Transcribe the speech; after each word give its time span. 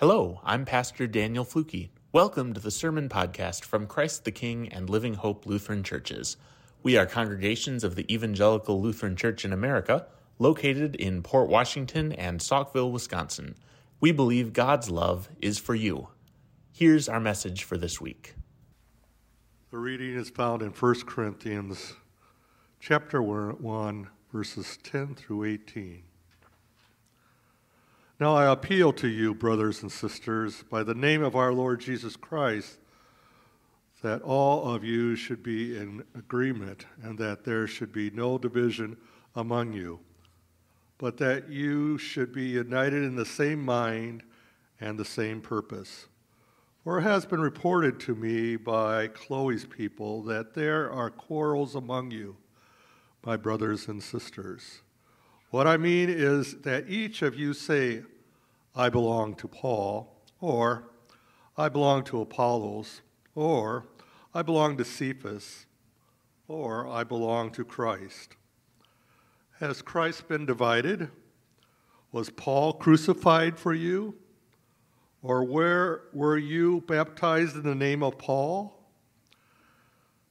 Hello, 0.00 0.40
I'm 0.44 0.64
Pastor 0.64 1.08
Daniel 1.08 1.44
Flucke. 1.44 1.88
Welcome 2.12 2.52
to 2.52 2.60
the 2.60 2.70
Sermon 2.70 3.08
Podcast 3.08 3.64
from 3.64 3.88
Christ 3.88 4.24
the 4.24 4.30
King 4.30 4.68
and 4.68 4.88
Living 4.88 5.14
Hope 5.14 5.44
Lutheran 5.44 5.82
Churches. 5.82 6.36
We 6.84 6.96
are 6.96 7.04
congregations 7.04 7.82
of 7.82 7.96
the 7.96 8.06
Evangelical 8.14 8.80
Lutheran 8.80 9.16
Church 9.16 9.44
in 9.44 9.52
America, 9.52 10.06
located 10.38 10.94
in 10.94 11.24
Port 11.24 11.48
Washington 11.48 12.12
and 12.12 12.38
Saukville, 12.38 12.92
Wisconsin. 12.92 13.56
We 13.98 14.12
believe 14.12 14.52
God's 14.52 14.88
love 14.88 15.30
is 15.42 15.58
for 15.58 15.74
you. 15.74 16.10
Here's 16.70 17.08
our 17.08 17.18
message 17.18 17.64
for 17.64 17.76
this 17.76 18.00
week. 18.00 18.36
The 19.72 19.78
reading 19.78 20.14
is 20.14 20.30
found 20.30 20.62
in 20.62 20.70
1 20.70 20.94
Corinthians 21.06 21.94
chapter 22.78 23.20
1 23.20 24.08
verses 24.32 24.78
10 24.84 25.16
through 25.16 25.42
18. 25.42 26.04
Now 28.20 28.34
I 28.34 28.50
appeal 28.50 28.92
to 28.94 29.06
you, 29.06 29.32
brothers 29.32 29.82
and 29.82 29.92
sisters, 29.92 30.64
by 30.68 30.82
the 30.82 30.94
name 30.94 31.22
of 31.22 31.36
our 31.36 31.52
Lord 31.52 31.78
Jesus 31.78 32.16
Christ, 32.16 32.78
that 34.02 34.22
all 34.22 34.74
of 34.74 34.82
you 34.82 35.14
should 35.14 35.40
be 35.40 35.76
in 35.76 36.02
agreement 36.16 36.84
and 37.00 37.16
that 37.18 37.44
there 37.44 37.68
should 37.68 37.92
be 37.92 38.10
no 38.10 38.36
division 38.36 38.96
among 39.36 39.72
you, 39.72 40.00
but 40.98 41.16
that 41.18 41.48
you 41.48 41.96
should 41.96 42.32
be 42.32 42.46
united 42.46 43.04
in 43.04 43.14
the 43.14 43.24
same 43.24 43.64
mind 43.64 44.24
and 44.80 44.98
the 44.98 45.04
same 45.04 45.40
purpose. 45.40 46.08
For 46.82 46.98
it 46.98 47.02
has 47.02 47.24
been 47.24 47.40
reported 47.40 48.00
to 48.00 48.16
me 48.16 48.56
by 48.56 49.06
Chloe's 49.08 49.64
people 49.64 50.24
that 50.24 50.54
there 50.54 50.90
are 50.90 51.08
quarrels 51.08 51.76
among 51.76 52.10
you, 52.10 52.36
my 53.24 53.36
brothers 53.36 53.86
and 53.86 54.02
sisters. 54.02 54.80
What 55.50 55.66
I 55.66 55.78
mean 55.78 56.10
is 56.10 56.60
that 56.62 56.90
each 56.90 57.22
of 57.22 57.34
you 57.34 57.54
say, 57.54 58.02
I 58.76 58.90
belong 58.90 59.34
to 59.36 59.48
Paul, 59.48 60.14
or 60.40 60.90
I 61.56 61.70
belong 61.70 62.04
to 62.04 62.20
Apollos, 62.20 63.00
or 63.34 63.86
I 64.34 64.42
belong 64.42 64.76
to 64.76 64.84
Cephas, 64.84 65.64
or 66.48 66.86
I 66.86 67.02
belong 67.02 67.50
to 67.52 67.64
Christ. 67.64 68.36
Has 69.58 69.80
Christ 69.80 70.28
been 70.28 70.44
divided? 70.44 71.10
Was 72.12 72.28
Paul 72.28 72.74
crucified 72.74 73.58
for 73.58 73.72
you? 73.72 74.16
Or 75.22 75.44
where 75.44 76.02
were 76.12 76.38
you 76.38 76.82
baptized 76.86 77.56
in 77.56 77.62
the 77.62 77.74
name 77.74 78.02
of 78.02 78.18
Paul? 78.18 78.78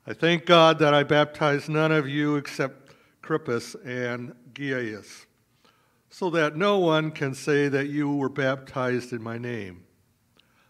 I 0.06 0.14
thank 0.14 0.46
God 0.46 0.80
that 0.80 0.94
I 0.94 1.04
baptized 1.04 1.68
none 1.68 1.92
of 1.92 2.08
you 2.08 2.38
except 2.38 2.87
Crispus 3.28 3.76
and 3.84 4.34
Gaius, 4.54 5.26
so 6.10 6.30
that 6.30 6.56
no 6.56 6.80
one 6.80 7.12
can 7.12 7.34
say 7.34 7.68
that 7.68 7.90
you 7.90 8.16
were 8.16 8.30
baptized 8.30 9.12
in 9.12 9.22
my 9.22 9.38
name. 9.38 9.84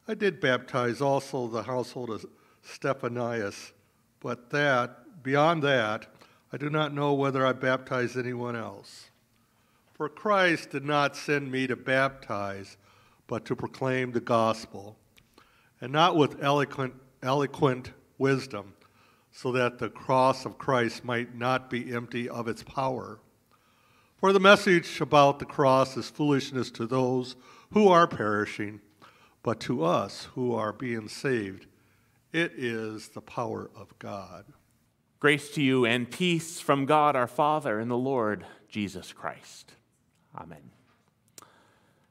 I 0.08 0.16
did 0.16 0.39
baptize 0.39 1.00
also 1.00 1.47
the 1.47 1.61
household 1.61 2.09
of 2.09 2.25
Stephanas, 2.63 3.73
but 4.19 4.50
that, 4.50 5.22
beyond 5.22 5.61
that, 5.66 6.08
I 6.52 6.58
do 6.58 6.72
not 6.72 6.95
know 6.95 7.13
whether 7.13 7.45
I 7.45 7.53
baptized 7.53 8.17
anyone 8.17 8.55
else. 8.55 9.11
For 9.94 10.09
Christ 10.09 10.72
did 10.72 10.83
not 10.83 11.16
send 11.16 11.52
me 11.52 11.67
to 11.67 11.75
baptize, 11.75 12.78
but 13.28 13.45
to 13.45 13.55
proclaim 13.55 14.13
the 14.13 14.19
gospel, 14.19 14.97
and 15.80 15.91
not 15.91 16.16
with 16.16 16.41
eloquent, 16.41 16.95
eloquent 17.22 17.91
wisdom, 18.17 18.73
so 19.38 19.52
that 19.52 19.78
the 19.78 19.88
cross 19.88 20.46
of 20.46 20.58
Christ 20.58 21.06
might 21.06 21.36
not 21.36 21.70
be 21.70 21.94
empty 21.94 22.28
of 22.28 22.48
its 22.48 22.64
power. 22.64 23.20
For 24.16 24.34
the 24.34 24.40
message 24.40 25.00
about 25.00 25.38
the 25.38 25.46
cross 25.46 25.96
is 25.96 26.10
foolishness 26.10 26.72
to 26.72 26.88
those 26.88 27.36
who 27.72 27.88
are 27.88 28.08
perishing, 28.08 28.82
but 29.44 29.60
to 29.60 29.84
us 29.84 30.28
who 30.34 30.56
are 30.56 30.74
being 30.74 31.08
saved, 31.08 31.68
it 32.34 32.52
is 32.58 33.10
the 33.10 33.22
power 33.22 33.70
of 33.76 33.94
God. 34.00 34.46
Grace 35.20 35.52
to 35.52 35.62
you 35.62 35.86
and 35.86 36.10
peace 36.10 36.59
from 36.59 36.88
God 36.88 37.16
our 37.16 37.28
Father 37.28 37.80
and 37.80 37.92
the 37.92 37.96
Lord 37.96 38.44
Jesus 38.68 39.14
Christ. 39.14 39.74
Amen. 40.36 40.72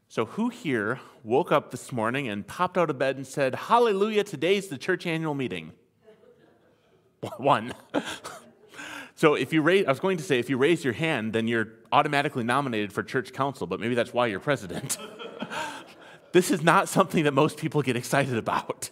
So, 0.08 0.26
who 0.26 0.48
here 0.50 1.00
woke 1.24 1.50
up 1.50 1.72
this 1.72 1.90
morning 1.90 2.28
and 2.28 2.46
popped 2.46 2.78
out 2.78 2.88
of 2.88 3.00
bed 3.00 3.16
and 3.16 3.26
said, 3.26 3.56
Hallelujah, 3.56 4.22
today's 4.22 4.68
the 4.68 4.78
church 4.78 5.08
annual 5.08 5.34
meeting? 5.34 5.72
One. 7.38 7.74
so, 9.14 9.34
if 9.34 9.52
you 9.52 9.62
raise, 9.62 9.86
I 9.86 9.90
was 9.90 10.00
going 10.00 10.18
to 10.18 10.24
say, 10.24 10.38
if 10.38 10.50
you 10.50 10.56
raise 10.56 10.84
your 10.84 10.92
hand, 10.92 11.32
then 11.32 11.48
you're 11.48 11.68
automatically 11.92 12.44
nominated 12.44 12.92
for 12.92 13.02
church 13.02 13.32
council, 13.32 13.66
but 13.66 13.80
maybe 13.80 13.94
that's 13.94 14.12
why 14.12 14.26
you're 14.26 14.40
president. 14.40 14.98
this 16.32 16.50
is 16.50 16.62
not 16.62 16.88
something 16.88 17.24
that 17.24 17.32
most 17.32 17.58
people 17.58 17.82
get 17.82 17.96
excited 17.96 18.36
about. 18.36 18.90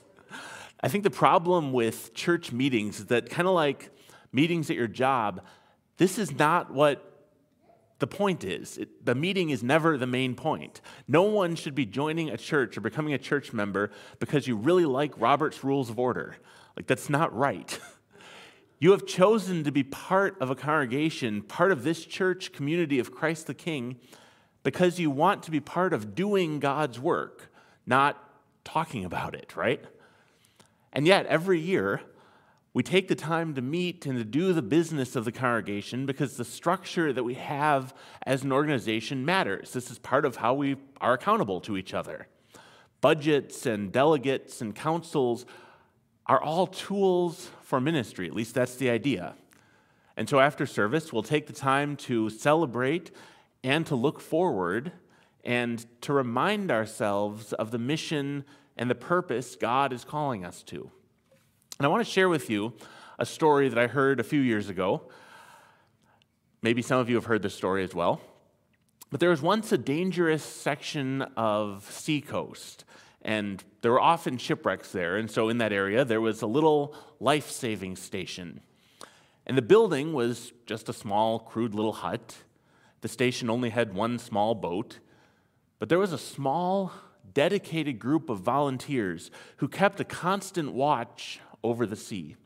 I 0.80 0.88
think 0.88 1.04
the 1.04 1.10
problem 1.10 1.72
with 1.72 2.12
church 2.14 2.52
meetings 2.52 3.00
is 3.00 3.06
that, 3.06 3.30
kind 3.30 3.48
of 3.48 3.54
like 3.54 3.90
meetings 4.32 4.68
at 4.70 4.76
your 4.76 4.88
job, 4.88 5.42
this 5.96 6.18
is 6.18 6.36
not 6.36 6.72
what 6.72 7.10
the 8.00 8.06
point 8.06 8.44
is. 8.44 8.78
It, 8.78 9.06
the 9.06 9.14
meeting 9.14 9.50
is 9.50 9.62
never 9.62 9.96
the 9.96 10.06
main 10.06 10.34
point. 10.34 10.80
No 11.08 11.22
one 11.22 11.54
should 11.54 11.74
be 11.74 11.86
joining 11.86 12.28
a 12.28 12.36
church 12.36 12.76
or 12.76 12.80
becoming 12.80 13.14
a 13.14 13.18
church 13.18 13.52
member 13.52 13.90
because 14.18 14.46
you 14.46 14.56
really 14.56 14.84
like 14.84 15.18
Robert's 15.18 15.64
Rules 15.64 15.88
of 15.88 15.98
Order. 15.98 16.36
Like, 16.76 16.86
that's 16.86 17.08
not 17.08 17.34
right. 17.34 17.78
You 18.84 18.90
have 18.90 19.06
chosen 19.06 19.64
to 19.64 19.72
be 19.72 19.82
part 19.82 20.36
of 20.42 20.50
a 20.50 20.54
congregation, 20.54 21.40
part 21.40 21.72
of 21.72 21.84
this 21.84 22.04
church 22.04 22.52
community 22.52 22.98
of 22.98 23.14
Christ 23.14 23.46
the 23.46 23.54
King, 23.54 23.96
because 24.62 25.00
you 25.00 25.10
want 25.10 25.42
to 25.44 25.50
be 25.50 25.58
part 25.58 25.94
of 25.94 26.14
doing 26.14 26.60
God's 26.60 27.00
work, 27.00 27.50
not 27.86 28.22
talking 28.62 29.02
about 29.02 29.34
it, 29.34 29.56
right? 29.56 29.82
And 30.92 31.06
yet, 31.06 31.24
every 31.24 31.58
year, 31.58 32.02
we 32.74 32.82
take 32.82 33.08
the 33.08 33.14
time 33.14 33.54
to 33.54 33.62
meet 33.62 34.04
and 34.04 34.18
to 34.18 34.24
do 34.24 34.52
the 34.52 34.60
business 34.60 35.16
of 35.16 35.24
the 35.24 35.32
congregation 35.32 36.04
because 36.04 36.36
the 36.36 36.44
structure 36.44 37.10
that 37.10 37.24
we 37.24 37.36
have 37.36 37.94
as 38.26 38.42
an 38.42 38.52
organization 38.52 39.24
matters. 39.24 39.72
This 39.72 39.90
is 39.90 39.98
part 39.98 40.26
of 40.26 40.36
how 40.36 40.52
we 40.52 40.76
are 41.00 41.14
accountable 41.14 41.62
to 41.62 41.78
each 41.78 41.94
other. 41.94 42.28
Budgets 43.00 43.64
and 43.64 43.90
delegates 43.90 44.60
and 44.60 44.74
councils 44.74 45.46
are 46.26 46.42
all 46.42 46.66
tools 46.66 47.50
for 47.62 47.80
ministry, 47.80 48.26
at 48.26 48.34
least 48.34 48.54
that's 48.54 48.76
the 48.76 48.90
idea. 48.90 49.34
And 50.16 50.28
so 50.28 50.40
after 50.40 50.64
service, 50.66 51.12
we'll 51.12 51.22
take 51.22 51.46
the 51.46 51.52
time 51.52 51.96
to 51.96 52.30
celebrate 52.30 53.10
and 53.62 53.84
to 53.86 53.94
look 53.94 54.20
forward 54.20 54.92
and 55.44 55.84
to 56.02 56.12
remind 56.12 56.70
ourselves 56.70 57.52
of 57.52 57.70
the 57.70 57.78
mission 57.78 58.44
and 58.76 58.88
the 58.88 58.94
purpose 58.94 59.56
God 59.56 59.92
is 59.92 60.04
calling 60.04 60.44
us 60.44 60.62
to. 60.64 60.90
And 61.78 61.86
I 61.86 61.88
want 61.88 62.04
to 62.04 62.10
share 62.10 62.28
with 62.28 62.48
you 62.48 62.72
a 63.18 63.26
story 63.26 63.68
that 63.68 63.78
I 63.78 63.86
heard 63.86 64.20
a 64.20 64.24
few 64.24 64.40
years 64.40 64.68
ago. 64.68 65.02
Maybe 66.62 66.82
some 66.82 66.98
of 66.98 67.08
you 67.10 67.16
have 67.16 67.26
heard 67.26 67.42
this 67.42 67.54
story 67.54 67.84
as 67.84 67.94
well. 67.94 68.20
But 69.10 69.20
there 69.20 69.30
was 69.30 69.42
once 69.42 69.70
a 69.70 69.78
dangerous 69.78 70.42
section 70.42 71.22
of 71.36 71.88
seacoast 71.90 72.84
and 73.24 73.64
there 73.80 73.90
were 73.90 74.00
often 74.00 74.36
shipwrecks 74.36 74.92
there. 74.92 75.16
And 75.16 75.30
so 75.30 75.48
in 75.48 75.58
that 75.58 75.72
area, 75.72 76.04
there 76.04 76.20
was 76.20 76.42
a 76.42 76.46
little 76.46 76.94
life 77.20 77.50
saving 77.50 77.96
station. 77.96 78.60
And 79.46 79.56
the 79.56 79.62
building 79.62 80.12
was 80.12 80.52
just 80.66 80.88
a 80.88 80.92
small, 80.92 81.38
crude 81.38 81.74
little 81.74 81.92
hut. 81.92 82.36
The 83.00 83.08
station 83.08 83.50
only 83.50 83.70
had 83.70 83.94
one 83.94 84.18
small 84.18 84.54
boat, 84.54 84.98
but 85.78 85.88
there 85.88 85.98
was 85.98 86.12
a 86.12 86.18
small, 86.18 86.92
dedicated 87.32 87.98
group 87.98 88.30
of 88.30 88.40
volunteers 88.40 89.30
who 89.58 89.68
kept 89.68 90.00
a 90.00 90.04
constant 90.04 90.72
watch 90.72 91.40
over 91.62 91.86
the 91.86 91.96
sea. 91.96 92.36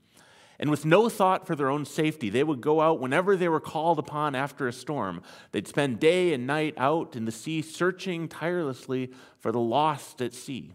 And 0.61 0.71
with 0.71 0.85
no 0.85 1.09
thought 1.09 1.47
for 1.47 1.55
their 1.55 1.71
own 1.71 1.85
safety, 1.85 2.31
they 2.31 2.43
would 2.43 2.61
go 2.61 2.81
out 2.81 3.01
whenever 3.01 3.37
they 3.37 3.49
were 3.49 3.61
called 3.61 3.99
upon 3.99 4.35
after 4.35 4.67
a 4.67 4.73
storm. 4.73 5.23
They'd 5.53 5.69
spend 5.69 6.01
day 6.01 6.35
and 6.35 6.47
night 6.47 6.75
out 6.77 7.15
in 7.15 7.27
the 7.27 7.33
sea 7.33 7.63
searching 7.63 8.29
tirelessly 8.29 9.13
for 9.39 9.53
the 9.53 9.61
lost 9.61 10.21
at 10.21 10.35
sea. 10.35 10.73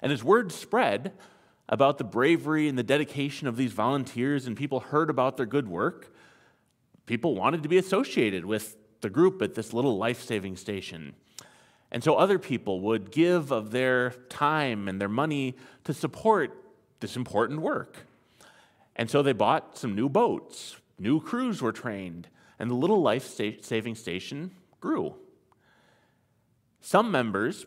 And 0.00 0.10
as 0.10 0.24
word 0.24 0.52
spread 0.52 1.12
about 1.68 1.98
the 1.98 2.04
bravery 2.04 2.66
and 2.66 2.78
the 2.78 2.82
dedication 2.82 3.46
of 3.46 3.56
these 3.56 3.72
volunteers, 3.72 4.46
and 4.46 4.56
people 4.56 4.80
heard 4.80 5.10
about 5.10 5.36
their 5.36 5.46
good 5.46 5.68
work, 5.68 6.14
people 7.06 7.34
wanted 7.34 7.62
to 7.62 7.68
be 7.68 7.78
associated 7.78 8.44
with 8.44 8.76
the 9.02 9.10
group 9.10 9.42
at 9.42 9.54
this 9.54 9.72
little 9.74 9.98
life 9.98 10.22
saving 10.22 10.56
station. 10.56 11.14
And 11.90 12.02
so 12.02 12.14
other 12.14 12.38
people 12.38 12.80
would 12.80 13.10
give 13.10 13.50
of 13.50 13.70
their 13.70 14.10
time 14.30 14.88
and 14.88 14.98
their 14.98 15.10
money 15.10 15.56
to 15.84 15.92
support 15.92 16.56
this 17.00 17.16
important 17.16 17.60
work. 17.60 18.06
And 18.96 19.10
so 19.10 19.22
they 19.22 19.32
bought 19.32 19.78
some 19.78 19.94
new 19.94 20.08
boats, 20.08 20.76
new 20.98 21.20
crews 21.20 21.62
were 21.62 21.72
trained, 21.72 22.28
and 22.58 22.70
the 22.70 22.74
little 22.74 23.00
life 23.00 23.24
saving 23.24 23.94
station 23.94 24.52
grew. 24.80 25.14
Some 26.80 27.10
members 27.10 27.66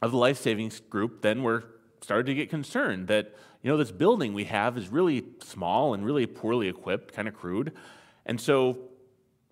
of 0.00 0.10
the 0.10 0.16
life 0.16 0.38
savings 0.38 0.80
group 0.80 1.22
then 1.22 1.42
were 1.42 1.64
started 2.00 2.26
to 2.26 2.34
get 2.34 2.50
concerned 2.50 3.06
that 3.08 3.34
you 3.62 3.70
know 3.70 3.76
this 3.76 3.92
building 3.92 4.34
we 4.34 4.44
have 4.44 4.76
is 4.76 4.88
really 4.88 5.24
small 5.42 5.94
and 5.94 6.04
really 6.04 6.26
poorly 6.26 6.68
equipped, 6.68 7.14
kind 7.14 7.28
of 7.28 7.34
crude. 7.34 7.72
And 8.26 8.40
so 8.40 8.78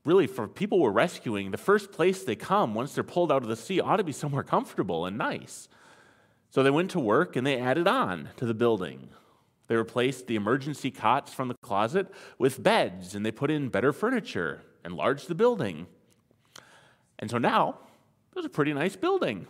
really, 0.05 0.27
for 0.27 0.49
people 0.49 0.81
we're 0.81 0.91
rescuing, 0.91 1.53
the 1.53 1.59
first 1.59 1.93
place 1.93 2.25
they 2.25 2.35
come 2.35 2.75
once 2.75 2.95
they're 2.95 3.05
pulled 3.05 3.31
out 3.31 3.43
of 3.43 3.49
the 3.49 3.57
sea 3.57 3.81
ought 3.81 3.99
to 3.99 4.05
be 4.05 4.13
somewhere 4.13 4.43
comfortable 4.43 5.07
and 5.07 5.17
nice. 5.17 5.69
So 6.51 6.65
they 6.65 6.71
went 6.71 6.91
to 6.93 7.01
work 7.01 7.37
and 7.37 7.47
they 7.47 7.59
added 7.59 7.87
on 7.87 8.31
to 8.37 8.45
the 8.45 8.55
building. 8.55 9.11
They 9.71 9.77
replaced 9.77 10.27
the 10.27 10.35
emergency 10.35 10.91
cots 10.91 11.33
from 11.33 11.47
the 11.47 11.55
closet 11.63 12.13
with 12.39 12.61
beds 12.61 13.15
and 13.15 13.25
they 13.25 13.31
put 13.31 13.53
in 13.53 13.69
better 13.69 13.93
furniture, 13.93 14.63
enlarged 14.85 15.29
the 15.29 15.35
building. 15.37 15.87
And 17.21 17.31
so 17.31 17.39
now, 17.39 17.79
it 18.33 18.35
was 18.35 18.45
a 18.45 18.49
pretty 18.49 18.73
nice 18.73 18.97
building. 18.97 19.47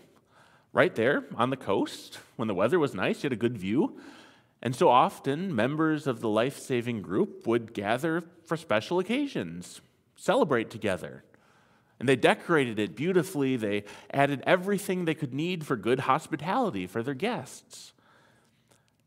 Right 0.74 0.94
there 0.94 1.24
on 1.36 1.48
the 1.48 1.56
coast, 1.56 2.18
when 2.36 2.48
the 2.48 2.54
weather 2.54 2.78
was 2.78 2.94
nice, 2.94 3.22
you 3.22 3.28
had 3.28 3.32
a 3.32 3.36
good 3.36 3.56
view. 3.56 3.98
And 4.60 4.76
so 4.76 4.90
often, 4.90 5.56
members 5.56 6.06
of 6.06 6.20
the 6.20 6.28
life 6.28 6.58
saving 6.58 7.00
group 7.00 7.46
would 7.46 7.72
gather 7.72 8.22
for 8.44 8.58
special 8.58 8.98
occasions, 8.98 9.80
celebrate 10.16 10.68
together. 10.68 11.24
And 11.98 12.06
they 12.06 12.16
decorated 12.16 12.78
it 12.78 12.94
beautifully. 12.94 13.56
They 13.56 13.84
added 14.12 14.42
everything 14.46 15.06
they 15.06 15.14
could 15.14 15.32
need 15.32 15.64
for 15.64 15.76
good 15.76 16.00
hospitality 16.00 16.86
for 16.86 17.02
their 17.02 17.14
guests. 17.14 17.94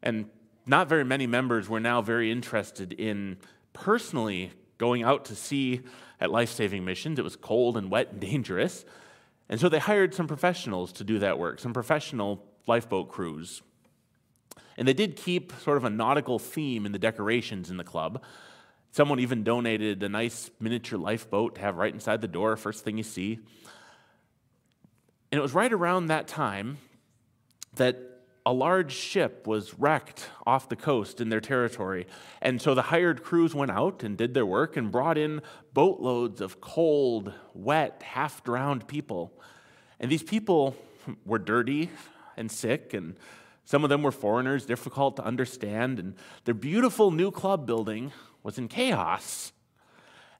And 0.02 0.32
not 0.66 0.88
very 0.88 1.04
many 1.04 1.28
members 1.28 1.68
were 1.68 1.80
now 1.80 2.02
very 2.02 2.32
interested 2.32 2.94
in 2.94 3.38
personally 3.74 4.52
going 4.78 5.04
out 5.04 5.26
to 5.26 5.36
sea 5.36 5.82
at 6.20 6.32
life 6.32 6.50
saving 6.50 6.86
missions. 6.86 7.20
It 7.20 7.24
was 7.24 7.36
cold 7.36 7.78
and 7.78 7.92
wet 7.92 8.12
and 8.12 8.20
dangerous. 8.20 8.86
And 9.50 9.60
so 9.60 9.70
they 9.70 9.80
hired 9.80 10.14
some 10.14 10.28
professionals 10.28 10.94
to 10.94 11.04
do 11.04 11.20
that 11.20 11.38
work, 11.38 11.60
some 11.60 11.74
professional 11.74 12.44
lifeboat 12.66 13.10
crews. 13.10 13.62
And 14.78 14.88
they 14.88 14.94
did 14.94 15.16
keep 15.16 15.54
sort 15.62 15.78
of 15.78 15.84
a 15.84 15.90
nautical 15.90 16.40
theme 16.40 16.86
in 16.86 16.92
the 16.92 17.00
decorations 17.00 17.70
in 17.70 17.78
the 17.78 17.84
club. 17.84 18.24
Someone 18.92 19.20
even 19.20 19.44
donated 19.44 20.02
a 20.04 20.10
nice 20.10 20.50
miniature 20.60 20.98
lifeboat 20.98 21.56
to 21.56 21.62
have 21.62 21.78
right 21.78 21.94
inside 21.94 22.22
the 22.22 22.28
door, 22.28 22.56
first 22.56 22.84
thing 22.84 22.98
you 22.98 23.04
see. 23.04 23.40
And 25.32 25.40
it 25.40 25.42
was 25.42 25.54
right 25.54 25.74
around 25.74 26.08
that 26.08 26.28
time 26.28 26.78
that 27.76 28.13
a 28.46 28.54
large 28.54 28.92
ship 28.92 29.48
was 29.48 29.80
wrecked 29.80 30.30
off 30.46 30.68
the 30.68 30.76
coast 30.76 31.22
in 31.22 31.30
their 31.30 31.40
territory. 31.40 32.08
And 32.42 32.62
so 32.62 32.76
the 32.76 32.84
hired 32.84 33.24
crews 33.24 33.56
went 33.56 33.72
out 33.72 34.04
and 34.04 34.18
did 34.18 34.34
their 34.34 34.46
work 34.46 34.76
and 34.76 34.92
brought 34.92 35.18
in 35.18 35.42
boatloads 35.74 36.42
of 36.42 36.60
cold, 36.60 37.34
wet, 37.54 38.04
half 38.04 38.44
drowned 38.44 38.88
people. 38.88 39.32
And 40.00 40.12
these 40.12 40.24
people 40.24 40.76
were 41.26 41.40
dirty 41.40 41.90
and 42.36 42.52
sick, 42.52 42.94
and 42.94 43.16
some 43.64 43.84
of 43.84 43.90
them 43.90 44.04
were 44.04 44.12
foreigners, 44.12 44.66
difficult 44.66 45.16
to 45.18 45.24
understand. 45.24 46.00
And 46.00 46.16
their 46.44 46.54
beautiful 46.54 47.12
new 47.12 47.32
club 47.32 47.66
building 47.66 48.12
was 48.42 48.58
in 48.58 48.68
chaos. 48.68 49.54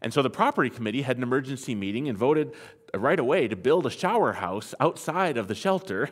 And 0.02 0.14
so 0.14 0.22
the 0.22 0.30
property 0.30 0.70
committee 0.70 1.04
had 1.04 1.16
an 1.16 1.24
emergency 1.24 1.74
meeting 1.74 2.10
and 2.10 2.18
voted 2.18 2.54
right 2.94 3.20
away 3.20 3.48
to 3.48 3.56
build 3.56 3.86
a 3.86 3.90
shower 3.90 4.34
house 4.34 4.76
outside 4.80 5.38
of 5.38 5.48
the 5.48 5.56
shelter 5.56 6.10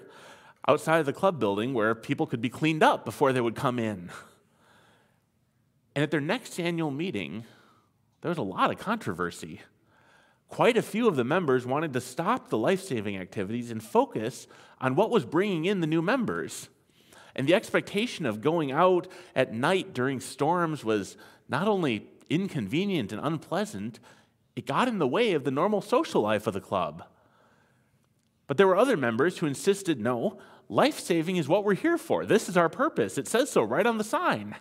outside 0.68 1.00
of 1.00 1.06
the 1.06 1.13
club 1.13 1.40
building 1.40 1.74
where 1.74 1.96
people 1.96 2.28
could 2.28 2.42
be 2.42 2.50
cleaned 2.50 2.84
up 2.84 3.06
before 3.06 3.34
they 3.34 3.42
would 3.42 3.56
come 3.56 3.80
in. 3.80 4.10
And 5.96 6.04
at 6.04 6.12
their 6.12 6.22
next 6.22 6.60
annual 6.60 6.92
meeting, 6.92 7.46
there 8.22 8.30
was 8.30 8.38
a 8.38 8.44
lot 8.44 8.72
of 8.72 8.78
controversy. 8.78 9.62
Quite 10.48 10.78
a 10.78 10.81
few 10.81 11.08
of 11.08 11.16
the 11.16 11.24
members 11.24 11.66
wanted 11.66 11.94
to 11.94 12.02
stop 12.02 12.50
the 12.50 12.58
life 12.58 12.81
saving 12.81 13.18
activities 13.18 13.72
and 13.72 13.84
focus 13.84 14.48
on 14.80 14.96
what 14.96 15.10
was 15.10 15.25
bringing 15.25 15.66
in 15.66 15.81
the 15.81 15.88
new 15.88 16.02
members. 16.02 16.69
And 17.36 17.48
the 17.48 17.56
expectation 17.56 18.25
of 18.25 18.42
going 18.42 18.72
out 18.72 19.08
at 19.36 19.54
night 19.54 19.94
during 19.94 20.19
storms 20.19 20.84
was 20.84 21.18
not 21.48 21.68
only 21.68 22.08
inconvenient 22.30 23.12
and 23.12 23.25
unpleasant, 23.25 24.00
it 24.56 24.66
got 24.66 24.88
in 24.88 25.00
the 25.00 25.08
way 25.08 25.34
of 25.34 25.44
the 25.44 25.52
normal 25.52 25.81
social 25.81 26.22
life 26.22 26.48
of 26.48 26.54
the 26.54 26.62
club. 26.62 27.04
But 28.48 28.58
there 28.58 28.68
were 28.68 28.75
other 28.75 28.98
members 28.98 29.38
who 29.38 29.46
insisted 29.46 30.00
no, 30.00 30.38
life 30.71 31.01
saving 31.01 31.35
is 31.35 31.50
what 31.50 31.65
we're 31.65 31.75
here 31.75 31.97
for. 31.97 32.25
This 32.25 32.47
is 32.47 32.56
our 32.56 32.69
purpose. 32.69 33.18
It 33.18 33.27
says 33.27 33.51
so 33.51 33.62
right 33.62 33.85
on 33.85 33.97
the 33.97 34.06
sign. 34.06 34.56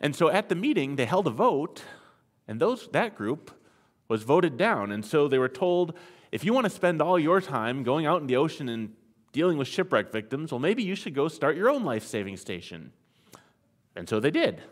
And 0.00 0.14
so 0.14 0.30
at 0.30 0.48
the 0.48 0.54
meeting, 0.54 0.94
they 0.94 1.06
held 1.06 1.26
a 1.26 1.30
vote, 1.30 1.82
and 2.46 2.60
those, 2.60 2.88
that 2.92 3.16
group 3.16 3.50
was 4.06 4.22
voted 4.22 4.56
down. 4.56 4.92
And 4.92 5.04
so 5.04 5.26
they 5.26 5.38
were 5.38 5.48
told 5.48 5.94
if 6.30 6.44
you 6.44 6.52
want 6.52 6.64
to 6.64 6.70
spend 6.70 7.02
all 7.02 7.18
your 7.18 7.40
time 7.40 7.82
going 7.82 8.06
out 8.06 8.20
in 8.20 8.28
the 8.28 8.36
ocean 8.36 8.68
and 8.68 8.94
dealing 9.32 9.58
with 9.58 9.66
shipwreck 9.66 10.12
victims, 10.12 10.52
well, 10.52 10.60
maybe 10.60 10.84
you 10.84 10.94
should 10.94 11.14
go 11.14 11.26
start 11.26 11.56
your 11.56 11.68
own 11.68 11.84
life 11.84 12.04
saving 12.04 12.36
station. 12.36 12.92
And 13.96 14.08
so 14.08 14.20
they 14.20 14.30
did. 14.30 14.62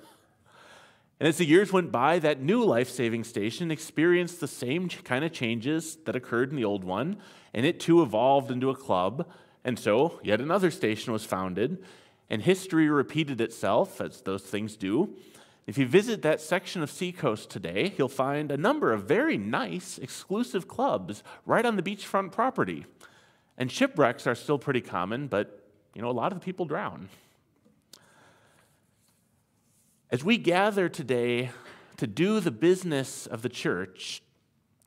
And 1.19 1.29
as 1.29 1.39
the 1.39 1.45
years 1.45 1.73
went 1.73 1.91
by, 1.91 2.21
that 2.21 2.41
new 2.41 2.65
life 2.65 2.89
saving 2.89 3.25
station 3.25 3.73
experienced 3.73 4.41
the 4.41 4.49
same 4.49 4.89
kind 4.89 5.25
of 5.25 5.33
changes 5.33 5.97
that 6.05 6.15
occurred 6.15 6.51
in 6.51 6.57
the 6.57 6.65
old 6.65 6.85
one, 6.85 7.17
and 7.53 7.67
it 7.67 7.81
too 7.81 8.01
evolved 8.03 8.51
into 8.51 8.71
a 8.71 8.77
club 8.77 9.29
and 9.65 9.79
so, 9.79 10.21
yet 10.23 10.41
another 10.41 10.71
station 10.71 11.13
was 11.13 11.25
founded, 11.25 11.83
and 12.29 12.43
history 12.43 12.89
repeated 12.89 13.41
itself, 13.41 14.01
as 14.01 14.23
those 14.23 14.43
things 14.43 14.77
do. 14.77 15.15
If 15.67 15.79
you 15.79 15.87
visit 15.87 16.23
that 16.23 16.41
section 16.41 16.83
of 16.83 16.91
Seacoast 16.91 17.49
today, 17.49 17.95
you'll 17.97 18.09
find 18.09 18.51
a 18.51 18.57
number 18.57 18.93
of 18.93 19.05
very 19.05 19.39
nice, 19.39 19.99
exclusive 19.99 20.67
clubs 20.67 21.23
right 21.47 21.65
on 21.65 21.77
the 21.77 21.83
beachfront 21.83 22.33
property. 22.33 22.85
And 23.57 23.71
shipwrecks 23.71 24.27
are 24.27 24.35
still 24.35 24.59
pretty 24.59 24.81
common, 24.81 25.29
but 25.29 25.63
you 25.95 26.03
know, 26.03 26.11
a 26.11 26.13
lot 26.13 26.33
of 26.33 26.41
the 26.41 26.45
people 26.45 26.65
drown. 26.65 27.09
As 30.11 30.25
we 30.25 30.37
gather 30.37 30.89
today 30.89 31.51
to 31.97 32.07
do 32.07 32.41
the 32.41 32.51
business 32.51 33.27
of 33.27 33.43
the 33.43 33.49
church, 33.49 34.21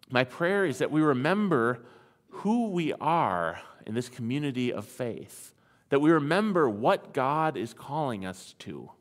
my 0.10 0.24
prayer 0.24 0.66
is 0.66 0.80
that 0.80 0.92
we 0.92 1.02
remember 1.02 1.86
who 2.30 2.68
we 2.70 2.92
are 2.94 3.62
in 3.86 3.94
this 3.94 4.10
community 4.10 4.72
of 4.72 4.86
faith, 4.86 5.54
that 5.90 6.02
we 6.02 6.12
remember 6.12 6.70
what 6.70 7.14
God 7.14 7.58
is 7.58 7.74
calling 7.74 8.26
us 8.26 8.56
to. 8.60 8.92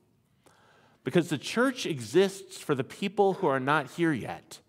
Because 1.03 1.29
the 1.29 1.39
church 1.39 1.87
exists 1.87 2.59
for 2.59 2.75
the 2.75 2.85
people 2.85 3.35
who 3.35 3.47
are 3.47 3.61
not 3.61 3.93
here 3.93 4.13
yet. 4.13 4.61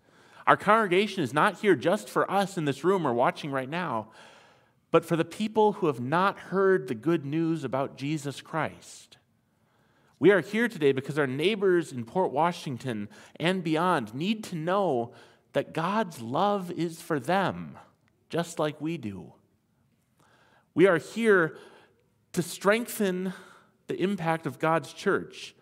Our 0.46 0.56
congregation 0.56 1.22
is 1.22 1.32
not 1.32 1.60
here 1.60 1.74
just 1.74 2.08
for 2.08 2.30
us 2.30 2.56
in 2.56 2.66
this 2.66 2.84
room 2.84 3.06
or 3.06 3.12
watching 3.12 3.50
right 3.50 3.68
now, 3.68 4.08
but 4.90 5.04
for 5.04 5.16
the 5.16 5.24
people 5.24 5.72
who 5.72 5.88
have 5.88 6.00
not 6.00 6.38
heard 6.38 6.86
the 6.86 6.94
good 6.94 7.24
news 7.24 7.64
about 7.64 7.96
Jesus 7.96 8.40
Christ. 8.40 9.16
We 10.18 10.30
are 10.30 10.40
here 10.40 10.68
today 10.68 10.92
because 10.92 11.18
our 11.18 11.26
neighbors 11.26 11.92
in 11.92 12.04
Port 12.04 12.32
Washington 12.32 13.08
and 13.38 13.62
beyond 13.62 14.14
need 14.14 14.44
to 14.44 14.56
know 14.56 15.12
that 15.52 15.74
God's 15.74 16.22
love 16.22 16.70
is 16.70 17.02
for 17.02 17.20
them, 17.20 17.76
just 18.30 18.58
like 18.58 18.80
we 18.80 18.96
do. 18.96 19.32
We 20.76 20.86
are 20.86 20.98
here 20.98 21.56
to 22.34 22.42
strengthen 22.42 23.32
the 23.86 23.98
impact 23.98 24.44
of 24.44 24.58
God's 24.58 24.92
church 24.92 25.54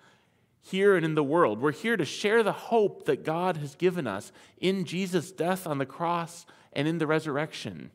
here 0.61 0.97
and 0.97 1.05
in 1.05 1.15
the 1.15 1.23
world. 1.23 1.61
We're 1.61 1.71
here 1.71 1.97
to 1.97 2.05
share 2.05 2.43
the 2.43 2.51
hope 2.51 3.05
that 3.05 3.23
God 3.23 3.59
has 3.59 3.77
given 3.77 4.09
us 4.09 4.33
in 4.59 4.85
Jesus' 4.85 5.31
death 5.31 5.69
on 5.69 5.79
the 5.79 5.87
cross 5.87 6.47
and 6.73 6.89
in 6.89 6.99
the 6.99 7.07
resurrection. 7.07 7.93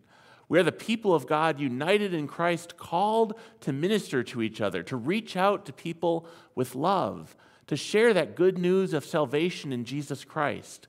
We 0.47 0.59
are 0.59 0.63
the 0.63 0.71
people 0.71 1.13
of 1.13 1.27
God 1.27 1.59
united 1.59 2.13
in 2.13 2.25
Christ, 2.25 2.77
called 2.77 3.37
to 3.59 3.73
minister 3.73 4.23
to 4.23 4.41
each 4.41 4.61
other, 4.61 4.81
to 4.83 4.95
reach 4.95 5.35
out 5.35 5.65
to 5.65 5.73
people 5.73 6.25
with 6.55 6.73
love, 6.73 7.35
to 7.67 7.75
share 7.75 8.13
that 8.13 8.37
good 8.37 8.57
news 8.57 8.93
of 8.93 9.03
salvation 9.03 9.73
in 9.73 9.83
Jesus 9.83 10.23
Christ 10.23 10.87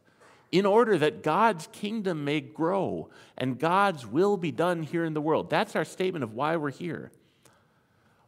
in 0.53 0.67
order 0.67 0.99
that 0.99 1.23
God's 1.23 1.69
kingdom 1.69 2.25
may 2.25 2.41
grow 2.41 3.09
and 3.39 3.59
God's 3.59 4.07
will 4.07 4.37
be 4.37 4.51
done 4.51 4.83
here 4.83 5.05
in 5.05 5.15
the 5.15 5.21
world. 5.21 5.49
That's 5.49 5.77
our 5.77 5.85
statement 5.85 6.25
of 6.25 6.35
why 6.35 6.57
we're 6.57 6.71
here. 6.71 7.13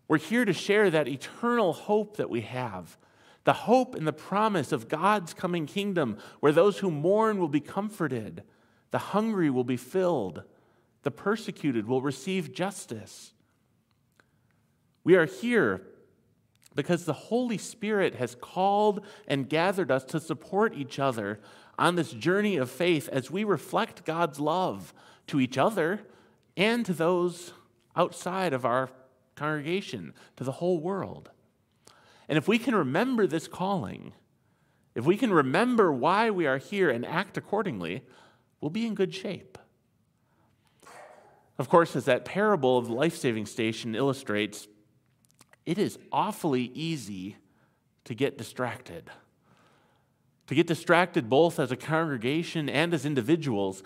We're 0.09 0.19
here 0.19 0.45
to 0.45 0.53
share 0.53 0.91
that 0.91 1.09
eternal 1.09 1.73
hope 1.73 2.19
that 2.19 2.31
we 2.31 2.43
have, 2.43 2.97
the 3.45 3.53
hope 3.53 3.95
and 3.95 4.07
the 4.07 4.13
promise 4.13 4.71
of 4.71 4.89
God's 4.89 5.35
coming 5.35 5.67
kingdom, 5.67 6.19
where 6.41 6.53
those 6.53 6.79
who 6.79 6.91
mourn 6.91 7.39
will 7.39 7.49
be 7.49 7.61
comforted, 7.61 8.45
the 8.91 8.99
hungry 8.99 9.51
will 9.51 9.65
be 9.65 9.77
filled, 9.77 10.43
the 11.03 11.11
persecuted 11.11 11.87
will 11.89 12.03
receive 12.03 12.53
justice. 12.53 13.33
We 15.03 15.17
are 15.17 15.27
here 15.27 15.83
because 16.75 17.05
the 17.05 17.13
Holy 17.13 17.59
Spirit 17.59 18.15
has 18.15 18.35
called 18.35 19.05
and 19.27 19.49
gathered 19.49 19.91
us 19.91 20.05
to 20.05 20.21
support 20.21 20.75
each 20.75 20.99
other 20.99 21.41
on 21.79 21.97
this 21.97 22.13
journey 22.13 22.57
of 22.57 22.71
faith 22.71 23.09
as 23.11 23.31
we 23.31 23.45
reflect 23.45 24.05
God's 24.05 24.39
love 24.39 24.93
to 25.29 25.41
each 25.41 25.57
other 25.57 26.01
and 26.57 26.85
to 26.87 26.93
those 26.93 27.53
outside 27.97 28.53
of 28.53 28.65
our 28.65 28.91
congregation, 29.35 30.13
to 30.37 30.45
the 30.45 30.53
whole 30.53 30.79
world. 30.79 31.31
And 32.29 32.39
if 32.39 32.47
we 32.47 32.59
can 32.59 32.75
remember 32.75 33.27
this 33.27 33.49
calling, 33.49 34.13
if 34.95 35.05
we 35.05 35.17
can 35.17 35.33
remember 35.33 35.93
why 35.93 36.31
we 36.31 36.47
are 36.47 36.59
here 36.59 36.91
and 36.91 37.05
act 37.05 37.37
accordingly, 37.37 38.03
we'll 38.61 38.71
be 38.71 38.87
in 38.87 38.95
good 38.95 39.15
shape. 39.15 39.59
Of 41.59 41.69
course, 41.69 41.97
as 41.97 42.07
that 42.07 42.25
parable 42.25 42.79
of 42.79 42.87
the 42.87 42.95
life 42.95 43.17
saving 43.17 43.47
station 43.47 43.95
illustrates, 43.95 44.69
it 45.65 45.79
is 45.79 45.99
awfully 46.11 46.71
easy 46.75 47.37
to 48.05 48.15
get 48.15 48.37
distracted. 48.37 49.11
To 50.47 50.55
get 50.55 50.67
distracted 50.67 51.29
both 51.29 51.59
as 51.59 51.71
a 51.71 51.77
congregation 51.77 52.69
and 52.69 52.93
as 52.93 53.07
individuals. 53.07 53.83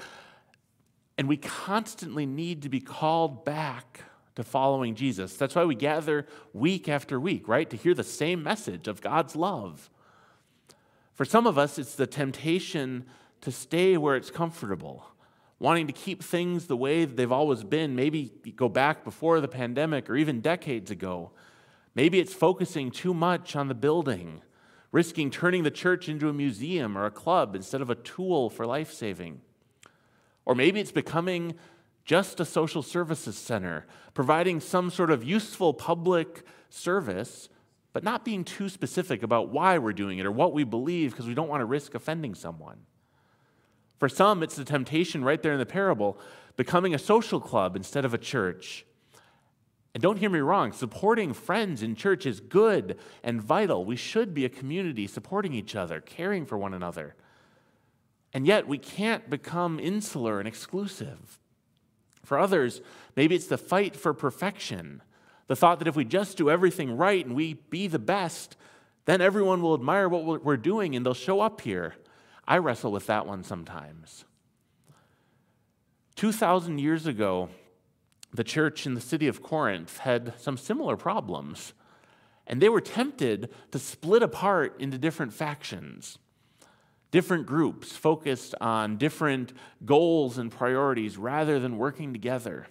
And 1.19 1.29
we 1.29 1.37
constantly 1.37 2.27
need 2.27 2.63
to 2.63 2.69
be 2.69 2.81
called 2.81 3.45
back 3.45 4.03
to 4.37 4.43
following 4.43 4.95
Jesus. 4.95 5.37
That's 5.37 5.55
why 5.55 5.65
we 5.65 5.75
gather 5.75 6.27
week 6.53 6.89
after 6.89 7.19
week, 7.19 7.49
right? 7.49 7.69
To 7.71 7.77
hear 7.77 7.95
the 7.95 8.05
same 8.05 8.43
message 8.43 8.87
of 8.87 9.01
God's 9.01 9.35
love. 9.35 9.91
For 11.15 11.25
some 11.25 11.47
of 11.47 11.57
us, 11.57 11.79
it's 11.79 11.95
the 11.95 12.07
temptation 12.07 13.07
to 13.41 13.51
stay 13.51 13.97
where 13.97 14.17
it's 14.17 14.31
comfortable, 14.31 15.07
wanting 15.59 15.87
to 15.87 15.93
keep 15.93 16.23
things 16.23 16.67
the 16.67 16.77
way 16.77 17.07
they've 17.07 17.33
always 17.33 17.65
been, 17.65 17.97
maybe 17.97 18.33
go 18.55 18.69
back 18.69 19.05
before 19.05 19.41
the 19.41 19.49
pandemic 19.49 20.11
or 20.11 20.17
even 20.17 20.41
decades 20.41 20.91
ago. 20.91 21.31
Maybe 21.95 22.21
it's 22.21 22.35
focusing 22.35 22.91
too 22.91 23.15
much 23.15 23.57
on 23.57 23.69
the 23.69 23.75
building, 23.75 24.43
risking 24.97 25.31
turning 25.31 25.63
the 25.63 25.71
church 25.71 26.09
into 26.09 26.27
a 26.27 26.33
museum 26.33 26.97
or 26.97 27.05
a 27.05 27.11
club 27.11 27.55
instead 27.55 27.83
of 27.83 27.91
a 27.91 27.95
tool 27.97 28.49
for 28.49 28.65
life 28.65 28.91
saving. 28.91 29.39
Or 30.47 30.55
maybe 30.55 30.81
it's 30.81 30.91
becoming 30.91 31.55
just 32.07 32.41
a 32.41 32.47
social 32.47 32.83
services 32.83 33.37
center, 33.37 33.85
providing 34.15 34.59
some 34.59 34.89
sort 34.89 35.11
of 35.11 35.23
useful 35.23 35.75
public 35.75 36.47
service, 36.71 37.51
but 37.93 38.05
not 38.05 38.25
being 38.25 38.43
too 38.43 38.71
specific 38.71 39.23
about 39.23 39.51
why 39.51 39.77
we're 39.77 39.93
doing 39.93 40.19
it 40.19 40.25
or 40.25 40.33
what 40.33 40.55
we 40.55 40.65
believe 40.65 41.11
because 41.11 41.27
we 41.27 41.35
don't 41.35 41.49
want 41.49 41.61
to 41.61 41.67
risk 41.67 41.95
offending 41.95 42.35
someone. 42.35 42.79
For 43.99 44.09
some, 44.09 44.43
it's 44.43 44.57
the 44.57 44.65
temptation 44.65 45.23
right 45.23 45.43
there 45.43 45.53
in 45.53 45.59
the 45.59 45.67
parable, 45.67 46.19
becoming 46.57 46.95
a 46.95 46.99
social 46.99 47.39
club 47.39 47.77
instead 47.77 48.07
of 48.07 48.15
a 48.15 48.19
church. 48.33 48.87
And 49.97 50.03
don't 50.03 50.19
hear 50.19 50.29
me 50.29 50.41
wrong, 50.41 50.73
supporting 50.73 51.33
friends 51.33 51.83
in 51.83 51.95
church 51.95 52.27
is 52.27 52.39
good 52.39 52.99
and 53.23 53.41
vital. 53.41 53.83
We 53.83 53.97
should 53.97 54.35
be 54.35 54.45
a 54.45 54.51
community 54.51 55.07
supporting 55.07 55.55
each 55.55 55.75
other, 55.75 56.03
caring 56.03 56.45
for 56.45 56.59
one 56.59 56.75
another. 56.75 57.15
And 58.35 58.47
yet, 58.47 58.69
we 58.69 58.77
can't 58.77 59.31
become 59.31 59.81
insular 59.81 60.39
and 60.39 60.47
exclusive. 60.47 61.39
For 62.23 62.39
others, 62.39 62.83
maybe 63.17 63.35
it's 63.35 63.47
the 63.47 63.57
fight 63.57 63.97
for 63.97 64.13
perfection, 64.13 65.01
the 65.47 65.57
thought 65.57 65.79
that 65.79 65.89
if 65.89 65.97
we 65.97 66.05
just 66.05 66.37
do 66.37 66.51
everything 66.51 66.99
right 66.99 67.25
and 67.25 67.35
we 67.35 67.55
be 67.55 67.87
the 67.87 67.99
best, 67.99 68.55
then 69.07 69.23
everyone 69.23 69.63
will 69.63 69.73
admire 69.73 70.11
what 70.11 70.45
we're 70.45 70.59
doing 70.59 70.95
and 70.95 71.07
they'll 71.07 71.15
show 71.15 71.41
up 71.41 71.63
here. 71.63 71.95
I 72.47 72.59
wrestle 72.59 72.93
with 72.93 73.07
that 73.07 73.27
one 73.27 73.43
sometimes. 73.43 74.27
2,000 76.17 76.81
years 76.81 77.07
ago, 77.07 77.49
the 78.37 78.45
church 78.45 78.87
in 78.87 78.95
the 78.95 79.01
city 79.01 79.27
of 79.27 79.43
Corinth 79.43 79.99
had 79.99 80.35
some 80.39 80.57
similar 80.57 80.97
problems, 80.97 81.73
and 82.47 82.61
they 82.61 82.69
were 82.69 82.81
tempted 82.81 83.51
to 83.73 83.79
split 83.79 84.23
apart 84.23 84.77
into 84.79 84.99
different 84.99 85.33
factions, 85.33 86.19
different 87.11 87.47
groups 87.47 87.93
focused 87.93 88.55
on 88.61 88.99
different 88.99 89.53
goals 89.85 90.39
and 90.39 90.53
priorities 90.53 91.17
rather 91.17 91.59
than 91.59 91.79
working 91.79 92.13
together. 92.13 92.67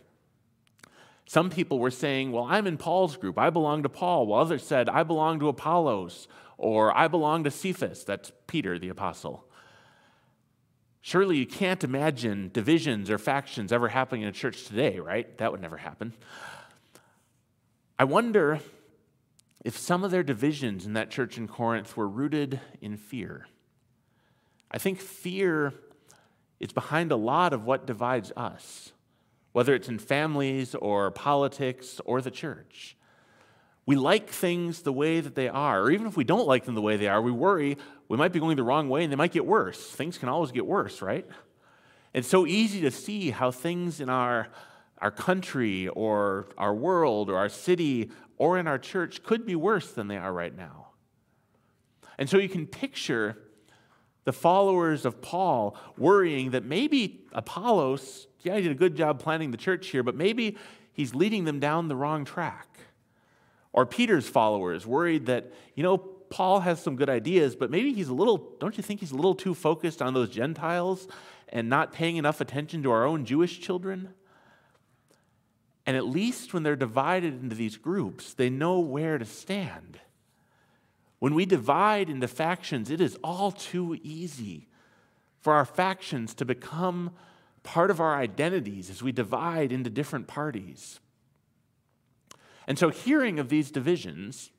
Some 1.28 1.50
people 1.50 1.80
were 1.80 1.92
saying, 1.92 2.32
Well, 2.32 2.46
I'm 2.48 2.68
in 2.68 2.78
Paul's 2.78 3.18
group. 3.18 3.40
I 3.40 3.50
belong 3.50 3.82
to 3.84 3.90
Paul. 3.90 4.28
While 4.28 4.42
others 4.42 4.64
said, 4.64 4.88
I 4.88 5.02
belong 5.02 5.40
to 5.40 5.48
Apollos, 5.48 6.28
or 6.58 6.96
I 6.96 7.08
belong 7.08 7.44
to 7.46 7.52
Cephas. 7.52 8.04
That's 8.04 8.32
Peter, 8.46 8.78
the 8.78 8.90
apostle. 8.90 9.45
Surely 11.06 11.38
you 11.38 11.46
can't 11.46 11.84
imagine 11.84 12.50
divisions 12.52 13.12
or 13.12 13.20
factions 13.20 13.72
ever 13.72 13.90
happening 13.90 14.24
in 14.24 14.28
a 14.28 14.32
church 14.32 14.66
today, 14.66 14.98
right? 14.98 15.38
That 15.38 15.52
would 15.52 15.62
never 15.62 15.78
happen. 15.78 16.14
I 18.00 18.06
wonder 18.06 18.60
if 19.64 19.78
some 19.78 20.04
of 20.04 20.10
their 20.10 20.24
divisions 20.24 20.84
in 20.84 20.94
that 20.94 21.12
church 21.12 21.38
in 21.38 21.48
Corinth 21.48 21.96
were 21.96 22.08
rooted 22.08 22.60
in 22.82 22.98
fear. 22.98 23.46
I 24.72 24.80
think 24.80 25.00
fear 25.00 25.76
is 26.60 26.74
behind 26.74 27.12
a 27.12 27.18
lot 27.18 27.54
of 27.54 27.66
what 27.66 27.86
divides 27.86 28.32
us, 28.36 28.92
whether 29.52 29.76
it's 29.76 29.88
in 29.88 30.00
families 30.00 30.74
or 30.74 31.12
politics 31.12 32.02
or 32.04 32.20
the 32.20 32.32
church. 32.32 32.98
We 33.86 33.96
like 33.96 34.30
things 34.30 34.82
the 34.82 34.94
way 34.94 35.20
that 35.20 35.36
they 35.36 35.48
are, 35.48 35.84
or 35.84 35.92
even 35.92 36.08
if 36.08 36.18
we 36.18 36.24
don't 36.24 36.48
like 36.48 36.66
them 36.66 36.74
the 36.74 36.82
way 36.82 36.98
they 36.98 37.08
are, 37.08 37.22
we 37.22 37.32
worry 37.32 37.78
we 38.08 38.18
might 38.18 38.32
be 38.32 38.40
going 38.40 38.56
the 38.56 38.64
wrong 38.64 38.90
way 38.90 39.04
and 39.04 39.12
they 39.12 39.16
might 39.16 39.32
get 39.32 39.46
worse. 39.46 39.90
Things 39.92 40.18
can 40.18 40.30
always 40.30 40.52
get 40.52 40.66
worse, 40.66 41.02
right? 41.02 41.26
It's 42.14 42.28
so 42.28 42.46
easy 42.46 42.82
to 42.82 42.92
see 42.92 43.32
how 43.32 43.52
things 43.52 44.00
in 44.00 44.10
our, 44.10 44.48
our 45.00 45.12
country 45.12 45.88
or 45.90 46.48
our 46.58 46.74
world 46.74 47.30
or 47.30 47.38
our 47.38 47.50
city 47.50 48.12
or 48.38 48.58
in 48.58 48.68
our 48.68 48.78
church 48.78 49.24
could 49.24 49.46
be 49.46 49.56
worse 49.56 49.92
than 49.92 50.08
they 50.08 50.18
are 50.18 50.32
right 50.32 50.56
now. 50.56 50.90
And 52.18 52.30
so 52.30 52.38
you 52.38 52.48
can 52.48 52.68
picture 52.68 53.38
the 54.24 54.34
followers 54.34 55.06
of 55.06 55.22
Paul 55.22 55.78
worrying 55.98 56.52
that 56.52 56.64
maybe 56.64 57.26
Apollos, 57.34 58.28
yeah, 58.42 58.56
he 58.56 58.62
did 58.62 58.72
a 58.72 58.76
good 58.76 58.96
job 58.96 59.20
planning 59.20 59.52
the 59.52 59.58
church 59.58 59.88
here, 59.88 60.04
but 60.04 60.16
maybe 60.16 60.58
he's 60.94 61.14
leading 61.14 61.44
them 61.44 61.60
down 61.60 61.88
the 61.88 61.96
wrong 61.96 62.24
track. 62.24 62.68
Or 63.76 63.86
Peter's 63.86 64.26
followers 64.26 64.88
worried 64.88 65.26
that, 65.26 65.52
you 65.76 65.84
know, 65.84 65.98
Paul 65.98 66.62
has 66.62 66.82
some 66.82 66.96
good 66.96 67.10
ideas, 67.10 67.58
but 67.58 67.70
maybe 67.70 67.92
he's 67.92 68.08
a 68.08 68.14
little, 68.14 68.56
don't 68.58 68.78
you 68.78 68.82
think 68.82 69.02
he's 69.02 69.12
a 69.12 69.18
little 69.18 69.36
too 69.36 69.54
focused 69.54 70.02
on 70.02 70.14
those 70.14 70.30
Gentiles 70.30 71.10
and 71.50 71.68
not 71.68 71.92
paying 71.92 72.16
enough 72.16 72.40
attention 72.40 72.84
to 72.84 72.92
our 72.92 73.04
own 73.04 73.26
Jewish 73.26 73.60
children? 73.60 74.14
And 75.86 75.98
at 75.98 76.06
least 76.06 76.54
when 76.54 76.64
they're 76.64 76.78
divided 76.78 77.44
into 77.44 77.54
these 77.54 77.76
groups, 77.76 78.34
they 78.34 78.50
know 78.50 78.80
where 78.80 79.18
to 79.18 79.26
stand. 79.26 80.00
When 81.20 81.36
we 81.36 81.46
divide 81.46 82.10
into 82.10 82.30
factions, 82.30 82.90
it 82.90 83.02
is 83.02 83.18
all 83.26 83.52
too 83.52 84.00
easy 84.02 84.70
for 85.42 85.52
our 85.52 85.66
factions 85.66 86.34
to 86.36 86.46
become 86.46 87.12
part 87.64 87.92
of 87.92 88.00
our 88.00 88.16
identities 88.16 88.90
as 88.90 89.04
we 89.04 89.12
divide 89.12 89.74
into 89.74 89.90
different 89.90 90.28
parties. 90.28 91.02
And 92.68 92.80
so, 92.80 92.90
hearing 92.90 93.40
of 93.40 93.50
these 93.50 93.72
divisions, 93.72 94.52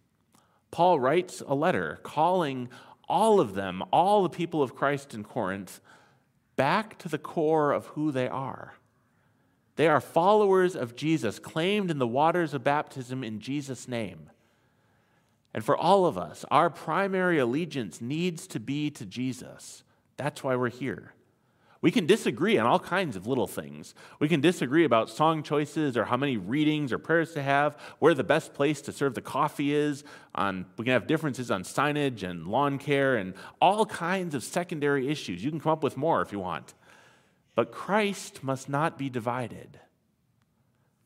Paul 0.71 1.01
writes 1.01 1.43
a 1.47 1.55
letter 1.55 1.99
calling 2.03 2.69
all 3.09 3.41
of 3.41 3.55
them, 3.55 3.83
all 3.93 4.23
the 4.23 4.29
people 4.29 4.63
of 4.63 4.75
Christ 4.75 5.15
in 5.15 5.25
Corinth, 5.25 5.81
back 6.57 6.99
to 6.99 7.09
the 7.09 7.19
core 7.19 7.73
of 7.73 7.87
who 7.89 8.11
they 8.11 8.29
are. 8.29 8.75
They 9.77 9.89
are 9.89 10.01
followers 10.01 10.75
of 10.75 10.97
Jesus, 10.97 11.39
claimed 11.39 11.91
in 11.91 11.99
the 11.99 12.07
waters 12.07 12.55
of 12.55 12.65
baptism 12.65 13.23
in 13.23 13.41
Jesus' 13.41 13.87
name. 13.87 14.31
And 15.53 15.65
for 15.65 15.77
all 15.77 16.07
of 16.07 16.19
us, 16.19 16.45
our 16.51 16.71
primary 16.71 17.39
allegiance 17.39 18.01
needs 18.01 18.47
to 18.49 18.61
be 18.61 18.91
to 18.91 19.07
Jesus. 19.07 19.85
That's 20.17 20.43
why 20.43 20.57
we're 20.57 20.71
here. 20.71 21.13
We 21.87 21.93
can 21.93 22.05
disagree 22.07 22.59
on 22.59 22.67
all 22.67 22.81
kinds 22.81 23.15
of 23.15 23.29
little 23.29 23.47
things. 23.47 23.95
We 24.19 24.27
can 24.27 24.41
disagree 24.41 24.83
about 24.83 25.09
song 25.09 25.45
choices 25.45 25.97
or 25.97 26.05
how 26.05 26.17
many 26.17 26.37
readings 26.37 26.93
or 26.93 26.99
prayers 26.99 27.33
to 27.35 27.43
have, 27.45 27.77
where 28.01 28.13
the 28.13 28.25
best 28.25 28.55
place 28.55 28.81
to 28.81 28.93
serve 28.93 29.15
the 29.15 29.21
coffee 29.21 29.73
is. 29.73 30.03
On, 30.35 30.67
we 30.77 30.85
can 30.85 30.95
have 30.95 31.07
differences 31.07 31.49
on 31.49 31.63
signage 31.63 32.25
and 32.25 32.49
lawn 32.49 32.79
care 32.79 33.15
and 33.15 33.35
all 33.61 33.87
kinds 33.87 34.35
of 34.35 34.43
secondary 34.43 35.07
issues. 35.07 35.45
You 35.45 35.51
can 35.53 35.61
come 35.61 35.71
up 35.71 35.85
with 35.85 35.97
more 35.97 36.23
if 36.23 36.33
you 36.33 36.41
want. 36.41 36.75
But 37.55 37.71
Christ 37.71 38.43
must 38.43 38.69
not 38.69 38.99
be 38.99 39.09
divided. 39.09 39.79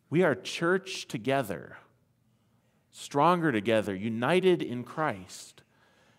We 0.08 0.22
are 0.22 0.34
church 0.34 1.06
together, 1.08 1.76
stronger 2.90 3.52
together, 3.52 3.94
united 3.94 4.62
in 4.62 4.84
Christ. 4.84 5.60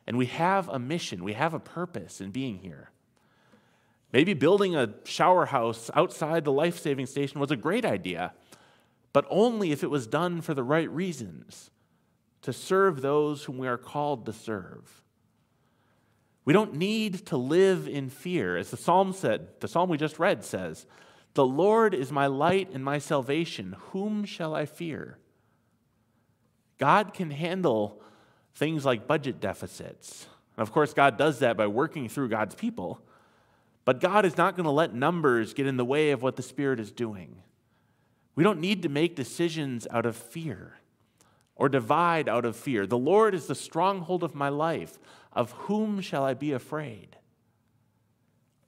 And 0.05 0.19
we 0.19 0.27
have 0.27 0.69
a 0.69 0.77
mission, 0.77 1.23
we 1.23 1.33
have 1.33 1.55
a 1.55 1.59
purpose 1.59 2.21
in 2.21 2.29
being 2.29 2.59
here. 2.59 2.91
Maybe 4.13 4.33
building 4.33 4.75
a 4.75 4.93
shower 5.05 5.45
house 5.45 5.89
outside 5.93 6.43
the 6.43 6.51
life 6.51 6.79
saving 6.79 7.05
station 7.05 7.39
was 7.39 7.51
a 7.51 7.55
great 7.55 7.85
idea, 7.85 8.33
but 9.13 9.25
only 9.29 9.71
if 9.71 9.83
it 9.83 9.89
was 9.89 10.07
done 10.07 10.41
for 10.41 10.53
the 10.53 10.63
right 10.63 10.89
reasons 10.89 11.71
to 12.41 12.51
serve 12.51 13.01
those 13.01 13.43
whom 13.43 13.57
we 13.57 13.67
are 13.67 13.77
called 13.77 14.25
to 14.25 14.33
serve. 14.33 15.01
We 16.43 16.53
don't 16.53 16.75
need 16.75 17.25
to 17.27 17.37
live 17.37 17.87
in 17.87 18.09
fear. 18.09 18.57
As 18.57 18.71
the 18.71 18.77
psalm 18.77 19.13
said, 19.13 19.47
the 19.59 19.67
psalm 19.67 19.89
we 19.89 19.97
just 19.97 20.19
read 20.19 20.43
says, 20.43 20.87
The 21.35 21.45
Lord 21.45 21.93
is 21.93 22.11
my 22.11 22.27
light 22.27 22.69
and 22.73 22.83
my 22.83 22.97
salvation. 22.97 23.75
Whom 23.91 24.25
shall 24.25 24.55
I 24.55 24.65
fear? 24.65 25.19
God 26.79 27.13
can 27.13 27.29
handle 27.29 28.01
things 28.55 28.83
like 28.85 29.07
budget 29.07 29.39
deficits. 29.39 30.25
Of 30.57 30.71
course, 30.71 30.93
God 30.95 31.17
does 31.17 31.39
that 31.39 31.57
by 31.57 31.67
working 31.67 32.09
through 32.09 32.29
God's 32.29 32.55
people. 32.55 33.01
But 33.83 33.99
God 33.99 34.25
is 34.25 34.37
not 34.37 34.55
going 34.55 34.65
to 34.65 34.71
let 34.71 34.93
numbers 34.93 35.53
get 35.53 35.67
in 35.67 35.77
the 35.77 35.85
way 35.85 36.11
of 36.11 36.21
what 36.21 36.35
the 36.35 36.43
Spirit 36.43 36.79
is 36.79 36.91
doing. 36.91 37.41
We 38.35 38.43
don't 38.43 38.59
need 38.59 38.83
to 38.83 38.89
make 38.89 39.15
decisions 39.15 39.87
out 39.91 40.05
of 40.05 40.15
fear 40.15 40.77
or 41.55 41.69
divide 41.69 42.29
out 42.29 42.45
of 42.45 42.55
fear. 42.55 42.85
The 42.85 42.97
Lord 42.97 43.33
is 43.35 43.47
the 43.47 43.55
stronghold 43.55 44.23
of 44.23 44.35
my 44.35 44.49
life. 44.49 44.99
Of 45.33 45.51
whom 45.51 46.01
shall 46.01 46.23
I 46.23 46.33
be 46.33 46.51
afraid? 46.51 47.15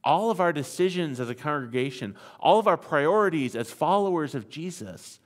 All 0.04 0.32
of 0.32 0.40
our 0.40 0.54
decisions 0.54 1.20
as 1.20 1.30
a 1.30 1.36
congregation, 1.36 2.16
all 2.40 2.60
of 2.60 2.68
our 2.68 2.78
priorities 2.78 3.56
as 3.56 3.72
followers 3.72 4.36
of 4.36 4.50
Jesus 4.50 5.20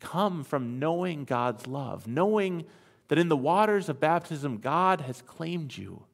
come 0.00 0.44
from 0.44 0.78
knowing 0.78 1.24
God's 1.24 1.66
love, 1.66 2.06
knowing 2.06 2.64
that 3.08 3.18
in 3.18 3.28
the 3.28 3.36
waters 3.36 3.88
of 3.88 4.00
baptism, 4.00 4.58
God 4.58 5.02
has 5.02 5.22
claimed 5.22 5.76
you 5.76 6.04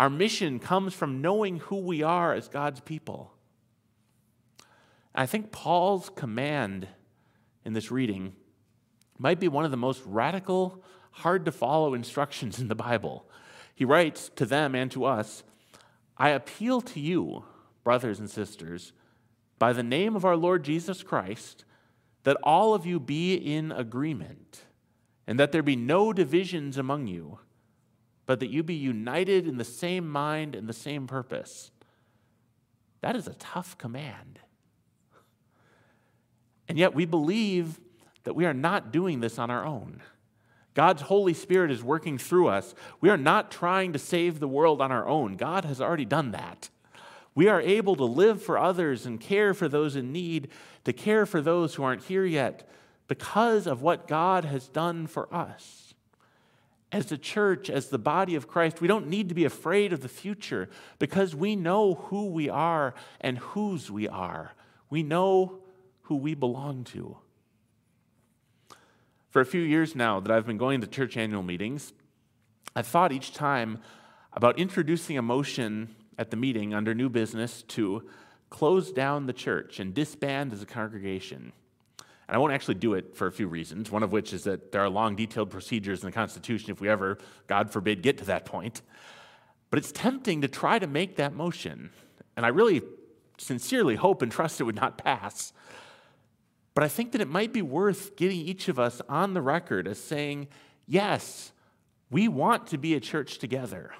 Our 0.00 0.08
mission 0.08 0.60
comes 0.60 0.94
from 0.94 1.20
knowing 1.20 1.58
who 1.58 1.76
we 1.76 2.02
are 2.02 2.32
as 2.32 2.48
God's 2.48 2.80
people. 2.80 3.34
I 5.14 5.26
think 5.26 5.52
Paul's 5.52 6.08
command 6.08 6.88
in 7.66 7.74
this 7.74 7.90
reading 7.90 8.32
might 9.18 9.38
be 9.38 9.46
one 9.46 9.66
of 9.66 9.70
the 9.70 9.76
most 9.76 10.00
radical, 10.06 10.82
hard 11.10 11.44
to 11.44 11.52
follow 11.52 11.92
instructions 11.92 12.58
in 12.58 12.68
the 12.68 12.74
Bible. 12.74 13.28
He 13.74 13.84
writes 13.84 14.30
to 14.36 14.46
them 14.46 14.74
and 14.74 14.90
to 14.92 15.04
us 15.04 15.42
I 16.16 16.30
appeal 16.30 16.80
to 16.80 16.98
you, 16.98 17.44
brothers 17.84 18.18
and 18.18 18.30
sisters, 18.30 18.94
by 19.58 19.74
the 19.74 19.82
name 19.82 20.16
of 20.16 20.24
our 20.24 20.36
Lord 20.36 20.64
Jesus 20.64 21.02
Christ, 21.02 21.66
that 22.22 22.38
all 22.42 22.72
of 22.72 22.86
you 22.86 22.98
be 22.98 23.34
in 23.34 23.70
agreement, 23.70 24.64
and 25.26 25.38
that 25.38 25.52
there 25.52 25.62
be 25.62 25.76
no 25.76 26.14
divisions 26.14 26.78
among 26.78 27.06
you, 27.06 27.40
but 28.30 28.38
that 28.38 28.50
you 28.50 28.62
be 28.62 28.74
united 28.74 29.48
in 29.48 29.56
the 29.56 29.64
same 29.64 30.08
mind 30.08 30.54
and 30.54 30.68
the 30.68 30.72
same 30.72 31.08
purpose. 31.08 31.72
That 33.00 33.16
is 33.16 33.26
a 33.26 33.34
tough 33.34 33.76
command. 33.76 34.38
And 36.68 36.78
yet 36.78 36.94
we 36.94 37.06
believe 37.06 37.80
that 38.22 38.34
we 38.34 38.46
are 38.46 38.54
not 38.54 38.92
doing 38.92 39.18
this 39.18 39.36
on 39.36 39.50
our 39.50 39.66
own. 39.66 40.00
God's 40.74 41.02
Holy 41.02 41.34
Spirit 41.34 41.72
is 41.72 41.82
working 41.82 42.18
through 42.18 42.46
us. 42.46 42.72
We 43.00 43.10
are 43.10 43.16
not 43.16 43.50
trying 43.50 43.92
to 43.94 43.98
save 43.98 44.38
the 44.38 44.46
world 44.46 44.80
on 44.80 44.92
our 44.92 45.08
own. 45.08 45.34
God 45.34 45.64
has 45.64 45.80
already 45.80 46.04
done 46.04 46.30
that. 46.30 46.70
We 47.34 47.48
are 47.48 47.60
able 47.60 47.96
to 47.96 48.04
live 48.04 48.40
for 48.40 48.56
others 48.56 49.06
and 49.06 49.20
care 49.20 49.54
for 49.54 49.66
those 49.66 49.96
in 49.96 50.12
need, 50.12 50.50
to 50.84 50.92
care 50.92 51.26
for 51.26 51.40
those 51.40 51.74
who 51.74 51.82
aren't 51.82 52.04
here 52.04 52.24
yet, 52.24 52.70
because 53.08 53.66
of 53.66 53.82
what 53.82 54.06
God 54.06 54.44
has 54.44 54.68
done 54.68 55.08
for 55.08 55.26
us. 55.34 55.94
As 56.92 57.06
the 57.06 57.18
church, 57.18 57.70
as 57.70 57.88
the 57.88 57.98
body 57.98 58.34
of 58.34 58.48
Christ, 58.48 58.80
we 58.80 58.88
don't 58.88 59.08
need 59.08 59.28
to 59.28 59.34
be 59.34 59.44
afraid 59.44 59.92
of 59.92 60.00
the 60.00 60.08
future 60.08 60.68
because 60.98 61.36
we 61.36 61.54
know 61.54 61.94
who 61.94 62.26
we 62.26 62.48
are 62.48 62.94
and 63.20 63.38
whose 63.38 63.90
we 63.90 64.08
are. 64.08 64.54
We 64.88 65.04
know 65.04 65.60
who 66.02 66.16
we 66.16 66.34
belong 66.34 66.84
to. 66.84 67.18
For 69.28 69.40
a 69.40 69.46
few 69.46 69.60
years 69.60 69.94
now 69.94 70.18
that 70.18 70.32
I've 70.32 70.46
been 70.46 70.58
going 70.58 70.80
to 70.80 70.88
church 70.88 71.16
annual 71.16 71.44
meetings, 71.44 71.92
I've 72.74 72.88
thought 72.88 73.12
each 73.12 73.32
time 73.32 73.78
about 74.32 74.58
introducing 74.58 75.16
a 75.16 75.22
motion 75.22 75.94
at 76.18 76.30
the 76.30 76.36
meeting 76.36 76.74
under 76.74 76.94
new 76.94 77.08
business 77.08 77.62
to 77.62 78.08
close 78.50 78.90
down 78.90 79.26
the 79.26 79.32
church 79.32 79.78
and 79.78 79.94
disband 79.94 80.52
as 80.52 80.62
a 80.62 80.66
congregation. 80.66 81.52
And 82.30 82.36
I 82.36 82.38
won't 82.38 82.52
actually 82.52 82.76
do 82.76 82.94
it 82.94 83.16
for 83.16 83.26
a 83.26 83.32
few 83.32 83.48
reasons, 83.48 83.90
one 83.90 84.04
of 84.04 84.12
which 84.12 84.32
is 84.32 84.44
that 84.44 84.70
there 84.70 84.82
are 84.82 84.88
long, 84.88 85.16
detailed 85.16 85.50
procedures 85.50 86.04
in 86.04 86.06
the 86.06 86.12
Constitution 86.12 86.70
if 86.70 86.80
we 86.80 86.88
ever, 86.88 87.18
God 87.48 87.72
forbid, 87.72 88.02
get 88.02 88.18
to 88.18 88.24
that 88.26 88.44
point. 88.44 88.82
But 89.68 89.80
it's 89.80 89.90
tempting 89.90 90.42
to 90.42 90.46
try 90.46 90.78
to 90.78 90.86
make 90.86 91.16
that 91.16 91.34
motion. 91.34 91.90
And 92.36 92.46
I 92.46 92.50
really 92.50 92.82
sincerely 93.36 93.96
hope 93.96 94.22
and 94.22 94.30
trust 94.30 94.60
it 94.60 94.62
would 94.62 94.76
not 94.76 94.96
pass. 94.96 95.52
But 96.74 96.84
I 96.84 96.88
think 96.88 97.10
that 97.12 97.20
it 97.20 97.28
might 97.28 97.52
be 97.52 97.62
worth 97.62 98.14
getting 98.14 98.38
each 98.38 98.68
of 98.68 98.78
us 98.78 99.02
on 99.08 99.34
the 99.34 99.42
record 99.42 99.88
as 99.88 99.98
saying, 99.98 100.46
yes, 100.86 101.50
we 102.12 102.28
want 102.28 102.68
to 102.68 102.78
be 102.78 102.94
a 102.94 103.00
church 103.00 103.38
together. 103.38 103.90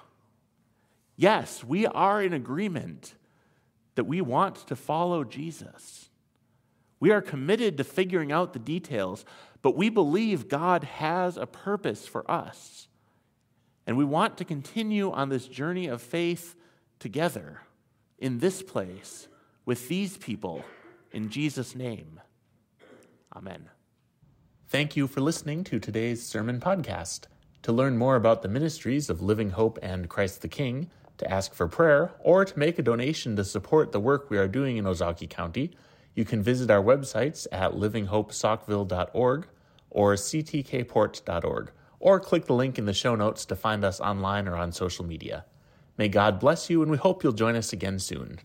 Yes, 1.16 1.64
we 1.64 1.84
are 1.84 2.22
in 2.22 2.32
agreement 2.32 3.16
that 3.96 4.04
we 4.04 4.20
want 4.20 4.68
to 4.68 4.76
follow 4.76 5.24
Jesus. 5.24 6.09
We 7.00 7.10
are 7.10 7.22
committed 7.22 7.78
to 7.78 7.84
figuring 7.84 8.30
out 8.30 8.52
the 8.52 8.58
details, 8.58 9.24
but 9.62 9.76
we 9.76 9.88
believe 9.88 10.48
God 10.48 10.84
has 10.84 11.36
a 11.36 11.46
purpose 11.46 12.06
for 12.06 12.30
us. 12.30 12.88
And 13.86 13.96
we 13.96 14.04
want 14.04 14.36
to 14.36 14.44
continue 14.44 15.10
on 15.10 15.30
this 15.30 15.48
journey 15.48 15.86
of 15.86 16.02
faith 16.02 16.54
together 16.98 17.62
in 18.18 18.38
this 18.38 18.62
place 18.62 19.26
with 19.64 19.88
these 19.88 20.18
people 20.18 20.62
in 21.10 21.30
Jesus' 21.30 21.74
name. 21.74 22.20
Amen. 23.34 23.70
Thank 24.68 24.96
you 24.96 25.06
for 25.06 25.20
listening 25.20 25.64
to 25.64 25.80
today's 25.80 26.24
sermon 26.24 26.60
podcast. 26.60 27.22
To 27.62 27.72
learn 27.72 27.98
more 27.98 28.16
about 28.16 28.42
the 28.42 28.48
ministries 28.48 29.10
of 29.10 29.20
Living 29.20 29.50
Hope 29.50 29.78
and 29.82 30.08
Christ 30.08 30.42
the 30.42 30.48
King, 30.48 30.90
to 31.18 31.30
ask 31.30 31.52
for 31.52 31.66
prayer, 31.66 32.12
or 32.20 32.44
to 32.44 32.58
make 32.58 32.78
a 32.78 32.82
donation 32.82 33.36
to 33.36 33.44
support 33.44 33.92
the 33.92 34.00
work 34.00 34.30
we 34.30 34.38
are 34.38 34.48
doing 34.48 34.76
in 34.76 34.84
Ozaukee 34.84 35.28
County, 35.28 35.72
you 36.14 36.24
can 36.24 36.42
visit 36.42 36.70
our 36.70 36.82
websites 36.82 37.46
at 37.52 37.72
livinghopesaukville.org 37.72 39.46
or 39.90 40.14
ctkport.org, 40.14 41.72
or 41.98 42.20
click 42.20 42.46
the 42.46 42.54
link 42.54 42.78
in 42.78 42.86
the 42.86 42.94
show 42.94 43.14
notes 43.14 43.44
to 43.44 43.56
find 43.56 43.84
us 43.84 44.00
online 44.00 44.48
or 44.48 44.56
on 44.56 44.72
social 44.72 45.04
media. 45.04 45.44
May 45.98 46.08
God 46.08 46.38
bless 46.38 46.70
you, 46.70 46.80
and 46.82 46.90
we 46.90 46.96
hope 46.96 47.22
you'll 47.22 47.32
join 47.32 47.56
us 47.56 47.72
again 47.72 47.98
soon. 47.98 48.38